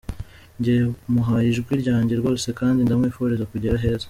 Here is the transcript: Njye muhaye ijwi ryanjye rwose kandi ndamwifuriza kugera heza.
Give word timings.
Njye 0.59 0.75
muhaye 1.13 1.47
ijwi 1.49 1.73
ryanjye 1.81 2.13
rwose 2.21 2.47
kandi 2.59 2.79
ndamwifuriza 2.85 3.49
kugera 3.53 3.81
heza. 3.83 3.99